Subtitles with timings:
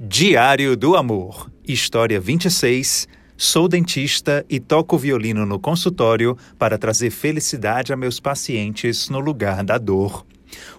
[0.00, 3.08] Diário do Amor, História 26.
[3.36, 9.64] Sou dentista e toco violino no consultório para trazer felicidade a meus pacientes no lugar
[9.64, 10.24] da dor.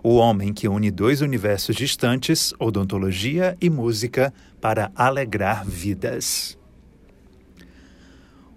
[0.01, 6.57] O homem que une dois universos distantes, odontologia e música, para alegrar vidas.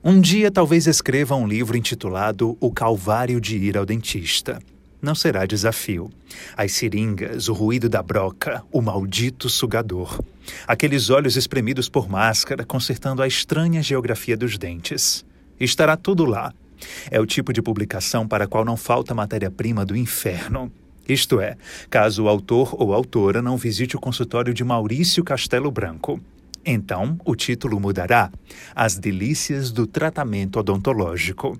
[0.04, 4.60] Um dia talvez escreva um livro intitulado O Calvário de Ir ao Dentista
[5.02, 6.08] não será desafio.
[6.56, 10.22] As seringas, o ruído da broca, o maldito sugador.
[10.66, 15.24] Aqueles olhos espremidos por máscara consertando a estranha geografia dos dentes.
[15.58, 16.54] Estará tudo lá.
[17.10, 20.70] É o tipo de publicação para a qual não falta matéria-prima do inferno.
[21.08, 21.56] Isto é,
[21.90, 26.20] caso o autor ou autora não visite o consultório de Maurício Castelo Branco.
[26.64, 28.30] Então, o título mudará:
[28.74, 31.58] As Delícias do Tratamento Odontológico.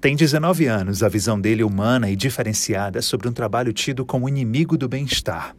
[0.00, 4.76] Tem 19 anos, a visão dele humana e diferenciada sobre um trabalho tido como inimigo
[4.76, 5.54] do bem-estar.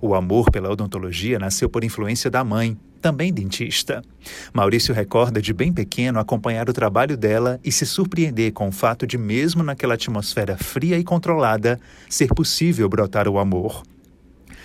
[0.00, 4.02] O amor pela odontologia nasceu por influência da mãe, também dentista.
[4.52, 9.06] Maurício recorda de bem pequeno acompanhar o trabalho dela e se surpreender com o fato
[9.06, 13.82] de, mesmo naquela atmosfera fria e controlada, ser possível brotar o amor.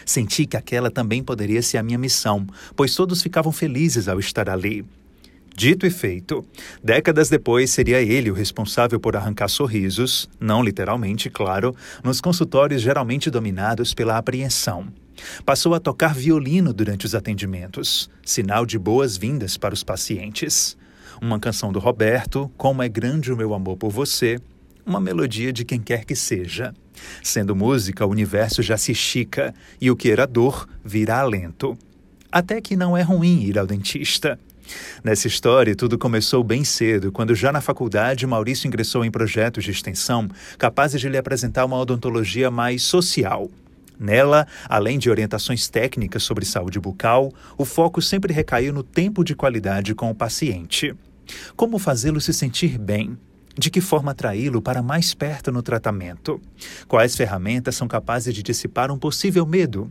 [0.05, 4.49] Senti que aquela também poderia ser a minha missão, pois todos ficavam felizes ao estar
[4.49, 4.83] ali.
[5.55, 6.43] Dito e feito.
[6.83, 13.29] Décadas depois, seria ele o responsável por arrancar sorrisos, não literalmente, claro, nos consultórios geralmente
[13.29, 14.87] dominados pela apreensão.
[15.45, 20.77] Passou a tocar violino durante os atendimentos, sinal de boas-vindas para os pacientes.
[21.21, 24.39] Uma canção do Roberto, Como é Grande o Meu Amor por Você,
[24.85, 26.73] uma melodia de quem quer que seja.
[27.21, 31.77] Sendo música, o universo já se estica e o que era dor vira alento.
[32.31, 34.39] Até que não é ruim ir ao dentista.
[35.03, 39.71] Nessa história, tudo começou bem cedo, quando já na faculdade Maurício ingressou em projetos de
[39.71, 40.27] extensão
[40.57, 43.49] capazes de lhe apresentar uma odontologia mais social.
[43.99, 49.35] Nela, além de orientações técnicas sobre saúde bucal, o foco sempre recaiu no tempo de
[49.35, 50.95] qualidade com o paciente.
[51.55, 53.17] Como fazê-lo se sentir bem?
[53.55, 56.41] De que forma atraí-lo para mais perto no tratamento?
[56.87, 59.89] Quais ferramentas são capazes de dissipar um possível medo?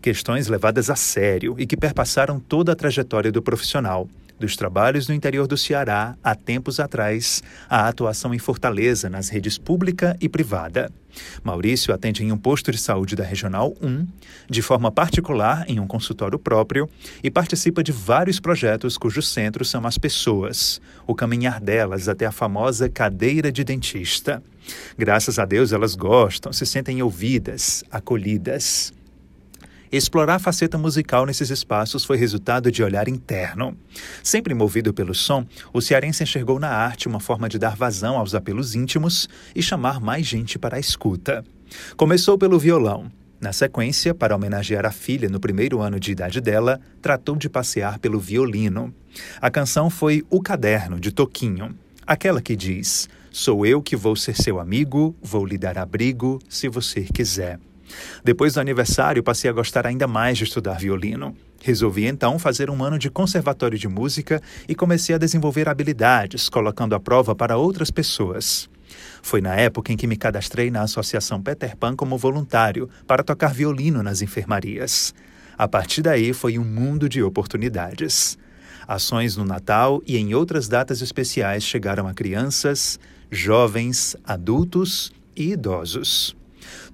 [0.00, 4.08] Questões levadas a sério e que perpassaram toda a trajetória do profissional,
[4.40, 9.58] dos trabalhos no interior do Ceará há tempos atrás, à atuação em Fortaleza nas redes
[9.58, 10.90] pública e privada.
[11.44, 14.06] Maurício atende em um posto de saúde da Regional 1,
[14.48, 16.88] de forma particular em um consultório próprio,
[17.22, 22.32] e participa de vários projetos cujos centros são as pessoas, o caminhar delas até a
[22.32, 24.42] famosa cadeira de dentista.
[24.96, 28.92] Graças a Deus elas gostam, se sentem ouvidas, acolhidas.
[29.92, 33.76] Explorar a faceta musical nesses espaços foi resultado de olhar interno.
[34.22, 38.32] Sempre movido pelo som, o cearense enxergou na arte uma forma de dar vazão aos
[38.32, 41.44] apelos íntimos e chamar mais gente para a escuta.
[41.96, 43.10] Começou pelo violão.
[43.40, 47.98] Na sequência, para homenagear a filha no primeiro ano de idade dela, tratou de passear
[47.98, 48.94] pelo violino.
[49.40, 51.76] A canção foi O Caderno, de Toquinho.
[52.06, 56.68] Aquela que diz: Sou eu que vou ser seu amigo, vou lhe dar abrigo, se
[56.68, 57.58] você quiser.
[58.22, 61.36] Depois do aniversário, passei a gostar ainda mais de estudar violino.
[61.62, 66.94] Resolvi então fazer um ano de conservatório de música e comecei a desenvolver habilidades, colocando
[66.94, 68.68] à prova para outras pessoas.
[69.22, 73.52] Foi na época em que me cadastrei na Associação Peter Pan como voluntário para tocar
[73.52, 75.14] violino nas enfermarias.
[75.56, 78.38] A partir daí foi um mundo de oportunidades.
[78.88, 82.98] Ações no Natal e em outras datas especiais chegaram a crianças,
[83.30, 86.39] jovens, adultos e idosos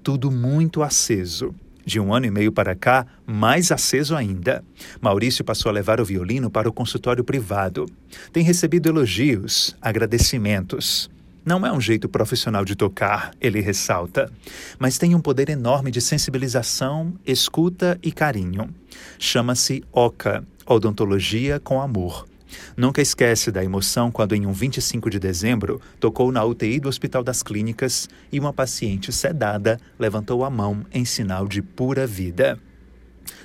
[0.02, 1.54] tudo muito aceso.
[1.84, 4.64] De um ano e meio para cá, mais aceso ainda.
[5.00, 7.86] Maurício passou a levar o violino para o consultório privado.
[8.32, 11.08] Tem recebido elogios, agradecimentos.
[11.44, 14.32] Não é um jeito profissional de tocar, ele ressalta,
[14.80, 18.68] mas tem um poder enorme de sensibilização, escuta e carinho.
[19.16, 22.26] Chama-se OCA, Odontologia com Amor.
[22.76, 27.22] Nunca esquece da emoção quando, em um 25 de dezembro, tocou na UTI do Hospital
[27.22, 32.58] das Clínicas e uma paciente sedada levantou a mão em sinal de pura vida.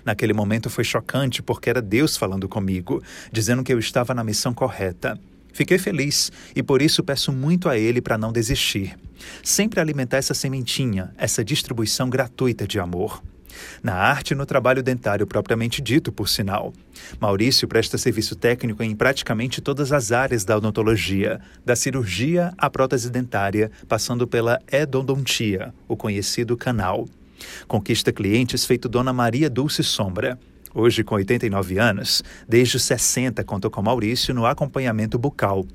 [0.06, 4.54] Naquele momento foi chocante porque era Deus falando comigo, dizendo que eu estava na missão
[4.54, 5.20] correta.
[5.54, 8.98] Fiquei feliz e por isso peço muito a Ele para não desistir.
[9.44, 13.22] Sempre alimentar essa sementinha, essa distribuição gratuita de amor
[13.84, 16.74] na arte e no trabalho dentário propriamente dito, por sinal.
[17.20, 23.10] Maurício presta serviço técnico em praticamente todas as áreas da odontologia, da cirurgia à prótese
[23.10, 27.08] dentária, passando pela endodontia, o conhecido canal.
[27.68, 30.38] Conquista clientes feito Dona Maria Dulce Sombra.
[30.74, 35.66] Hoje, com 89 anos, desde os 60 contou com Maurício no acompanhamento bucal.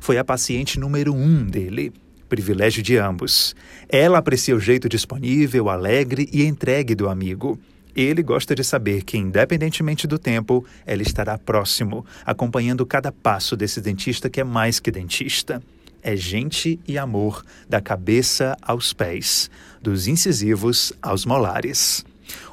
[0.00, 1.92] Foi a paciente número um dele
[2.34, 3.54] privilégio de ambos.
[3.88, 7.56] Ela aprecia o jeito disponível, alegre e entregue do amigo.
[7.94, 13.80] Ele gosta de saber que, independentemente do tempo, ela estará próximo, acompanhando cada passo desse
[13.80, 15.62] dentista que é mais que dentista.
[16.02, 19.48] É gente e amor, da cabeça aos pés,
[19.80, 22.04] dos incisivos aos molares.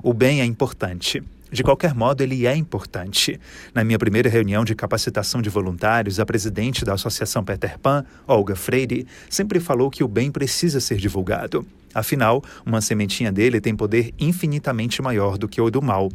[0.03, 1.23] O bem é importante.
[1.51, 3.37] De qualquer modo, ele é importante.
[3.73, 8.55] Na minha primeira reunião de capacitação de voluntários, a presidente da Associação Peter Pan, Olga
[8.55, 11.67] Freire, sempre falou que o bem precisa ser divulgado.
[11.93, 16.09] Afinal, uma sementinha dele tem poder infinitamente maior do que o do mal.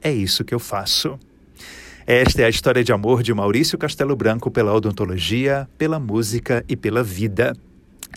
[0.00, 1.18] É isso que eu faço.
[2.06, 6.76] Esta é a história de amor de Maurício Castelo Branco pela odontologia, pela música e
[6.76, 7.52] pela vida.